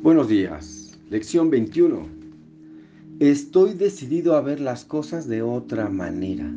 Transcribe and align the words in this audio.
Buenos 0.00 0.28
días. 0.28 0.96
Lección 1.10 1.50
21. 1.50 2.06
Estoy 3.18 3.74
decidido 3.74 4.36
a 4.36 4.40
ver 4.40 4.60
las 4.60 4.84
cosas 4.84 5.26
de 5.26 5.42
otra 5.42 5.88
manera. 5.88 6.48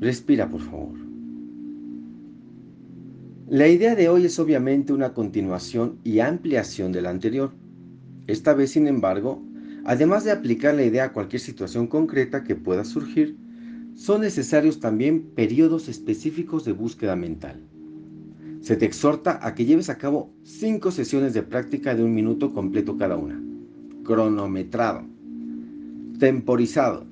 Respira, 0.00 0.48
por 0.48 0.62
favor. 0.62 0.98
La 3.50 3.68
idea 3.68 3.94
de 3.94 4.08
hoy 4.08 4.24
es 4.24 4.38
obviamente 4.38 4.94
una 4.94 5.12
continuación 5.12 5.98
y 6.04 6.20
ampliación 6.20 6.90
de 6.90 7.02
la 7.02 7.10
anterior. 7.10 7.52
Esta 8.26 8.54
vez, 8.54 8.70
sin 8.70 8.86
embargo, 8.86 9.42
además 9.84 10.24
de 10.24 10.30
aplicar 10.30 10.74
la 10.74 10.84
idea 10.84 11.04
a 11.04 11.12
cualquier 11.12 11.40
situación 11.40 11.86
concreta 11.86 12.44
que 12.44 12.56
pueda 12.56 12.82
surgir, 12.86 13.36
son 13.94 14.22
necesarios 14.22 14.80
también 14.80 15.20
periodos 15.34 15.90
específicos 15.90 16.64
de 16.64 16.72
búsqueda 16.72 17.14
mental. 17.14 17.60
Se 18.62 18.76
te 18.76 18.86
exhorta 18.86 19.40
a 19.44 19.56
que 19.56 19.64
lleves 19.64 19.90
a 19.90 19.98
cabo 19.98 20.32
cinco 20.44 20.92
sesiones 20.92 21.34
de 21.34 21.42
práctica 21.42 21.96
de 21.96 22.04
un 22.04 22.14
minuto 22.14 22.54
completo 22.54 22.96
cada 22.96 23.16
una. 23.16 23.42
Cronometrado. 24.04 25.02
Temporizado. 26.20 27.04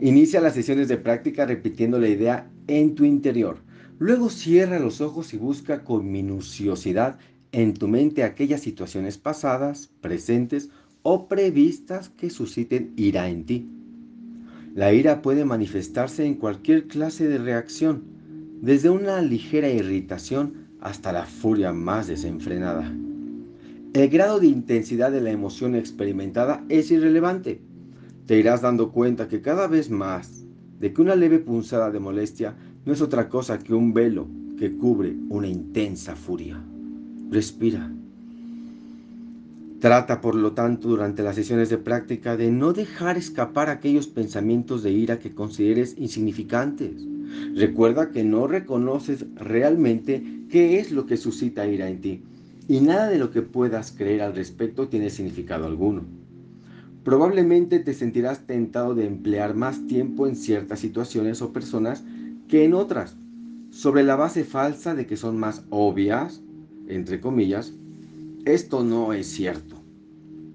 Inicia 0.00 0.40
las 0.40 0.54
sesiones 0.54 0.88
de 0.88 0.96
práctica 0.96 1.46
repitiendo 1.46 2.00
la 2.00 2.08
idea 2.08 2.50
en 2.66 2.96
tu 2.96 3.04
interior. 3.04 3.58
Luego 4.00 4.30
cierra 4.30 4.80
los 4.80 5.00
ojos 5.00 5.32
y 5.32 5.36
busca 5.36 5.84
con 5.84 6.10
minuciosidad 6.10 7.18
en 7.52 7.74
tu 7.74 7.86
mente 7.86 8.24
aquellas 8.24 8.62
situaciones 8.62 9.18
pasadas, 9.18 9.92
presentes 10.00 10.70
o 11.02 11.28
previstas 11.28 12.08
que 12.08 12.30
susciten 12.30 12.94
ira 12.96 13.28
en 13.28 13.44
ti. 13.46 13.68
La 14.74 14.92
ira 14.92 15.22
puede 15.22 15.44
manifestarse 15.44 16.26
en 16.26 16.34
cualquier 16.34 16.88
clase 16.88 17.28
de 17.28 17.38
reacción 17.38 18.21
desde 18.62 18.90
una 18.90 19.20
ligera 19.20 19.68
irritación 19.68 20.68
hasta 20.80 21.12
la 21.12 21.26
furia 21.26 21.72
más 21.72 22.06
desenfrenada. 22.06 22.90
El 23.92 24.08
grado 24.08 24.38
de 24.38 24.46
intensidad 24.46 25.10
de 25.10 25.20
la 25.20 25.32
emoción 25.32 25.74
experimentada 25.74 26.64
es 26.68 26.92
irrelevante. 26.92 27.60
Te 28.26 28.38
irás 28.38 28.62
dando 28.62 28.92
cuenta 28.92 29.26
que 29.26 29.42
cada 29.42 29.66
vez 29.66 29.90
más 29.90 30.44
de 30.78 30.92
que 30.92 31.02
una 31.02 31.16
leve 31.16 31.40
punzada 31.40 31.90
de 31.90 31.98
molestia 31.98 32.54
no 32.86 32.92
es 32.92 33.02
otra 33.02 33.28
cosa 33.28 33.58
que 33.58 33.74
un 33.74 33.92
velo 33.92 34.28
que 34.56 34.76
cubre 34.76 35.12
una 35.28 35.48
intensa 35.48 36.14
furia. 36.14 36.62
Respira. 37.30 37.90
Trata, 39.80 40.20
por 40.20 40.36
lo 40.36 40.52
tanto, 40.52 40.86
durante 40.86 41.24
las 41.24 41.34
sesiones 41.34 41.68
de 41.68 41.78
práctica 41.78 42.36
de 42.36 42.52
no 42.52 42.72
dejar 42.72 43.16
escapar 43.18 43.68
aquellos 43.68 44.06
pensamientos 44.06 44.84
de 44.84 44.92
ira 44.92 45.18
que 45.18 45.34
consideres 45.34 45.96
insignificantes 45.98 47.08
Recuerda 47.54 48.10
que 48.10 48.24
no 48.24 48.46
reconoces 48.46 49.26
realmente 49.34 50.22
qué 50.50 50.78
es 50.78 50.90
lo 50.92 51.06
que 51.06 51.16
suscita 51.16 51.66
ira 51.66 51.88
en 51.88 52.00
ti 52.00 52.22
y 52.68 52.80
nada 52.80 53.08
de 53.08 53.18
lo 53.18 53.30
que 53.30 53.42
puedas 53.42 53.92
creer 53.92 54.22
al 54.22 54.34
respecto 54.34 54.88
tiene 54.88 55.10
significado 55.10 55.66
alguno. 55.66 56.04
Probablemente 57.04 57.80
te 57.80 57.94
sentirás 57.94 58.46
tentado 58.46 58.94
de 58.94 59.06
emplear 59.06 59.54
más 59.54 59.86
tiempo 59.86 60.26
en 60.26 60.36
ciertas 60.36 60.80
situaciones 60.80 61.42
o 61.42 61.52
personas 61.52 62.04
que 62.48 62.64
en 62.64 62.74
otras, 62.74 63.16
sobre 63.70 64.04
la 64.04 64.16
base 64.16 64.44
falsa 64.44 64.94
de 64.94 65.06
que 65.06 65.16
son 65.16 65.38
más 65.38 65.64
obvias, 65.70 66.42
entre 66.86 67.20
comillas. 67.20 67.74
Esto 68.44 68.84
no 68.84 69.12
es 69.12 69.26
cierto. 69.26 69.82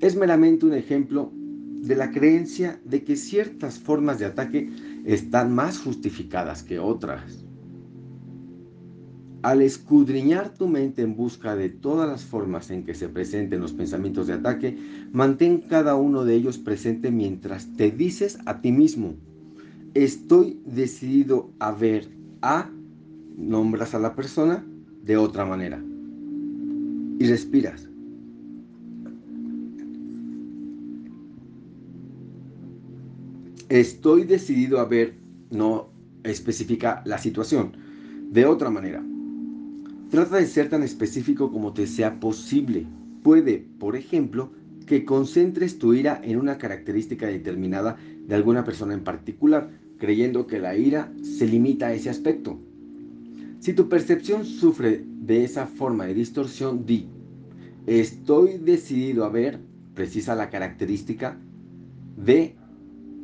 Es 0.00 0.16
meramente 0.16 0.64
un 0.64 0.74
ejemplo 0.74 1.32
de 1.80 1.96
la 1.96 2.10
creencia 2.10 2.80
de 2.84 3.04
que 3.04 3.16
ciertas 3.16 3.78
formas 3.78 4.18
de 4.18 4.26
ataque 4.26 4.70
están 5.04 5.54
más 5.54 5.78
justificadas 5.78 6.62
que 6.62 6.78
otras. 6.78 7.44
Al 9.42 9.62
escudriñar 9.62 10.52
tu 10.52 10.68
mente 10.68 11.00
en 11.00 11.16
busca 11.16 11.56
de 11.56 11.70
todas 11.70 12.06
las 12.06 12.24
formas 12.24 12.70
en 12.70 12.84
que 12.84 12.94
se 12.94 13.08
presenten 13.08 13.60
los 13.60 13.72
pensamientos 13.72 14.26
de 14.26 14.34
ataque, 14.34 14.76
mantén 15.12 15.62
cada 15.62 15.96
uno 15.96 16.26
de 16.26 16.34
ellos 16.34 16.58
presente 16.58 17.10
mientras 17.10 17.74
te 17.76 17.90
dices 17.90 18.38
a 18.44 18.60
ti 18.60 18.70
mismo, 18.70 19.14
estoy 19.94 20.60
decidido 20.66 21.50
a 21.58 21.72
ver 21.72 22.10
a, 22.42 22.70
nombras 23.38 23.94
a 23.94 23.98
la 23.98 24.14
persona 24.14 24.66
de 25.02 25.16
otra 25.16 25.46
manera. 25.46 25.82
Y 27.18 27.26
respiras. 27.26 27.89
Estoy 33.70 34.24
decidido 34.24 34.80
a 34.80 34.84
ver, 34.84 35.14
no 35.52 35.92
especifica 36.24 37.02
la 37.06 37.18
situación, 37.18 37.76
de 38.32 38.44
otra 38.44 38.68
manera. 38.68 39.00
Trata 40.10 40.38
de 40.38 40.46
ser 40.46 40.68
tan 40.68 40.82
específico 40.82 41.52
como 41.52 41.72
te 41.72 41.86
sea 41.86 42.18
posible. 42.18 42.84
Puede, 43.22 43.64
por 43.78 43.94
ejemplo, 43.94 44.50
que 44.86 45.04
concentres 45.04 45.78
tu 45.78 45.94
ira 45.94 46.20
en 46.24 46.40
una 46.40 46.58
característica 46.58 47.28
determinada 47.28 47.96
de 48.26 48.34
alguna 48.34 48.64
persona 48.64 48.92
en 48.92 49.04
particular, 49.04 49.70
creyendo 49.98 50.48
que 50.48 50.58
la 50.58 50.76
ira 50.76 51.12
se 51.22 51.46
limita 51.46 51.86
a 51.86 51.92
ese 51.92 52.10
aspecto. 52.10 52.58
Si 53.60 53.72
tu 53.72 53.88
percepción 53.88 54.44
sufre 54.46 55.04
de 55.06 55.44
esa 55.44 55.68
forma 55.68 56.06
de 56.06 56.14
distorsión, 56.14 56.86
di, 56.86 57.06
estoy 57.86 58.58
decidido 58.58 59.24
a 59.24 59.28
ver, 59.28 59.60
precisa 59.94 60.34
la 60.34 60.50
característica 60.50 61.38
de 62.16 62.56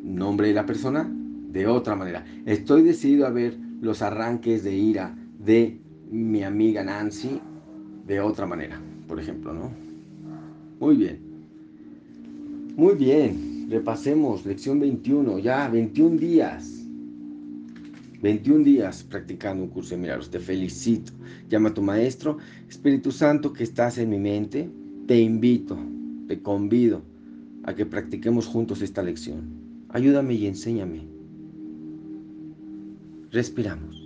nombre 0.06 0.49
de 0.49 0.55
la 0.55 0.67
persona 0.67 1.11
de 1.50 1.67
otra 1.67 1.97
manera. 1.97 2.25
Estoy 2.44 2.83
decidido 2.83 3.27
a 3.27 3.31
ver 3.31 3.56
los 3.81 4.03
arranques 4.03 4.62
de 4.65 4.75
ira 4.75 5.17
de 5.39 5.81
mi 6.11 6.43
amiga 6.43 6.84
Nancy 6.84 7.41
de 8.06 8.21
otra 8.21 8.47
manera, 8.47 8.81
por 9.09 9.19
ejemplo, 9.21 9.53
¿no? 9.53 9.71
Muy 10.78 10.97
bien. 10.97 11.21
Muy 12.77 12.94
bien. 12.94 13.67
Repasemos 13.69 14.47
lección 14.47 14.78
21, 14.78 15.39
ya 15.39 15.69
21 15.69 16.17
días. 16.19 16.84
21 18.23 18.65
días 18.65 19.03
practicando 19.03 19.65
un 19.65 19.71
curso 19.71 19.94
de 19.94 20.03
milagros. 20.03 20.31
Te 20.31 20.38
felicito. 20.38 21.12
Llama 21.49 21.71
a 21.71 21.75
tu 21.75 21.83
maestro, 21.83 22.38
Espíritu 22.69 23.11
Santo 23.11 23.53
que 23.53 23.65
estás 23.65 23.99
en 23.99 24.11
mi 24.11 24.19
mente. 24.19 24.69
Te 25.06 25.19
invito, 25.19 25.78
te 26.28 26.41
convido 26.43 27.03
a 27.65 27.75
que 27.75 27.87
practiquemos 27.87 28.47
juntos 28.47 28.83
esta 28.83 29.03
lección. 29.03 29.66
Ayúdame 29.97 30.34
y 30.34 30.47
enséñame. 30.47 31.09
Respiramos. 33.31 34.06